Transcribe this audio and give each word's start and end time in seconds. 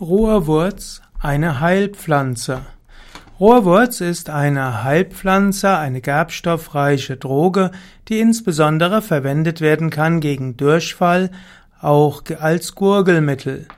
Rohrwurz, 0.00 1.02
eine 1.20 1.60
Heilpflanze. 1.60 2.62
Rohrwurz 3.38 4.00
ist 4.00 4.28
eine 4.28 4.82
Heilpflanze, 4.82 5.78
eine 5.78 6.00
gerbstoffreiche 6.00 7.16
Droge, 7.16 7.70
die 8.08 8.18
insbesondere 8.18 9.02
verwendet 9.02 9.60
werden 9.60 9.90
kann 9.90 10.18
gegen 10.18 10.56
Durchfall, 10.56 11.30
auch 11.80 12.24
als 12.40 12.74
Gurgelmittel. 12.74 13.68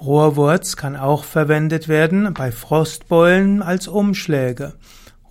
Rohrwurz 0.00 0.76
kann 0.76 0.96
auch 0.96 1.24
verwendet 1.24 1.86
werden 1.86 2.32
bei 2.32 2.50
Frostbeulen 2.50 3.62
als 3.62 3.88
Umschläge. 3.88 4.72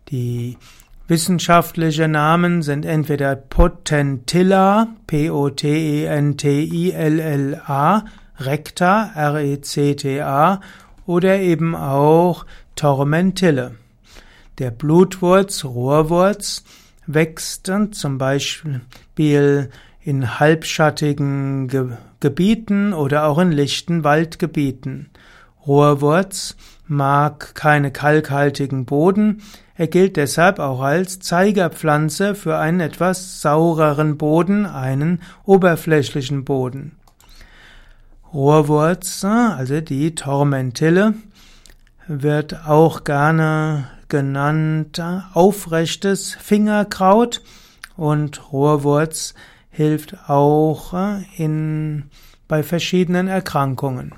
Die 0.09 0.57
wissenschaftlichen 1.07 2.09
Namen 2.09 2.63
sind 2.63 2.87
entweder 2.87 3.35
Potentilla, 3.35 4.87
P-O-T-E-N-T-I-L-L-A, 5.05 8.05
Recta, 8.39 9.11
R-E-C-T-A 9.13 10.61
oder 11.05 11.39
eben 11.39 11.75
auch 11.75 12.47
Tormentille. 12.75 13.75
Der 14.59 14.71
Blutwurz, 14.71 15.63
Rohrwurz, 15.63 16.63
wächst 17.05 17.71
zum 17.91 18.17
Beispiel 18.17 19.69
in 20.01 20.39
halbschattigen 20.39 21.67
Ge 21.67 21.89
Gebieten 22.19 22.93
oder 22.93 23.25
auch 23.25 23.37
in 23.37 23.51
lichten 23.51 24.03
Waldgebieten. 24.03 25.11
Rohrwurz 25.67 26.55
mag 26.87 27.53
keine 27.53 27.91
kalkhaltigen 27.91 28.85
Boden, 28.85 29.43
er 29.75 29.85
gilt 29.85 30.17
deshalb 30.17 30.57
auch 30.57 30.81
als 30.81 31.19
Zeigerpflanze 31.19 32.33
für 32.33 32.57
einen 32.57 32.79
etwas 32.79 33.43
saureren 33.43 34.17
Boden, 34.17 34.65
einen 34.65 35.21
oberflächlichen 35.43 36.45
Boden. 36.45 36.93
Rohrwurz, 38.33 39.23
also 39.23 39.79
die 39.81 40.15
Tormentille, 40.15 41.13
wird 42.07 42.65
auch 42.65 43.03
gerne 43.03 43.87
genannt 44.09 45.01
aufrechtes 45.33 46.35
Fingerkraut 46.35 47.41
und 47.95 48.51
Rohrwurz 48.51 49.33
hilft 49.69 50.29
auch 50.29 50.93
äh, 50.93 51.23
in, 51.37 52.05
bei 52.47 52.63
verschiedenen 52.63 53.27
Erkrankungen. 53.27 54.13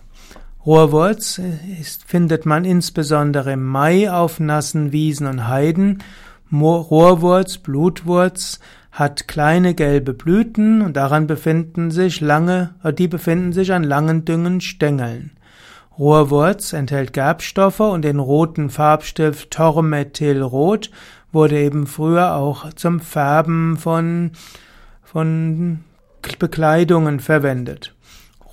Rohrwurz 0.65 1.39
ist, 1.79 2.03
findet 2.03 2.45
man 2.45 2.65
insbesondere 2.65 3.53
im 3.53 3.65
Mai 3.65 4.11
auf 4.11 4.39
nassen 4.39 4.91
Wiesen 4.91 5.27
und 5.27 5.47
Heiden. 5.47 6.03
Rohrwurz, 6.51 7.57
Blutwurz 7.57 8.59
hat 8.91 9.27
kleine 9.27 9.73
gelbe 9.73 10.13
Blüten 10.13 10.81
und 10.81 10.97
daran 10.97 11.27
befinden 11.27 11.91
sich 11.91 12.21
lange, 12.21 12.75
die 12.97 13.07
befinden 13.07 13.53
sich 13.53 13.71
an 13.71 13.83
langen 13.83 14.25
düngen 14.25 14.61
Stängeln. 14.61 15.31
Rohrwurz 16.00 16.72
enthält 16.72 17.11
Gerbstoffe 17.11 17.81
und 17.81 18.03
den 18.03 18.19
roten 18.19 18.69
Farbstift 18.69 19.52
Tormethylrot 19.52 20.91
wurde 21.33 21.59
eben 21.59 21.88
früher 21.88 22.36
auch 22.36 22.72
zum 22.73 23.02
Färben 23.02 23.75
von, 23.75 24.31
von 25.03 25.83
Bekleidungen 26.39 27.19
verwendet. 27.19 27.94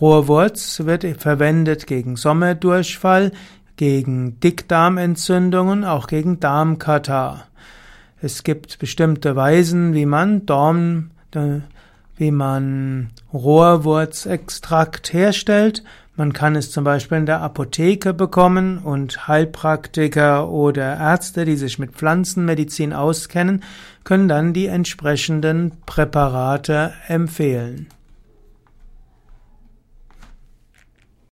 Rohrwurz 0.00 0.80
wird 0.84 1.06
verwendet 1.20 1.86
gegen 1.86 2.16
Sommerdurchfall, 2.16 3.30
gegen 3.76 4.40
Dickdarmentzündungen, 4.40 5.84
auch 5.84 6.08
gegen 6.08 6.40
Darmkatar. 6.40 7.46
Es 8.20 8.42
gibt 8.42 8.80
bestimmte 8.80 9.36
Weisen, 9.36 9.94
wie 9.94 10.06
man 10.06 10.46
Dorn, 10.46 11.12
wie 12.16 12.30
man 12.30 13.10
Rohrwurzextrakt 13.32 15.12
herstellt. 15.12 15.84
Man 16.16 16.32
kann 16.32 16.56
es 16.56 16.70
zum 16.70 16.82
Beispiel 16.82 17.18
in 17.18 17.26
der 17.26 17.42
Apotheke 17.42 18.14
bekommen 18.14 18.78
und 18.78 19.28
Heilpraktiker 19.28 20.48
oder 20.48 20.96
Ärzte, 20.96 21.44
die 21.44 21.56
sich 21.56 21.78
mit 21.78 21.92
Pflanzenmedizin 21.92 22.94
auskennen, 22.94 23.62
können 24.02 24.26
dann 24.26 24.54
die 24.54 24.66
entsprechenden 24.66 25.72
Präparate 25.84 26.94
empfehlen. 27.08 27.88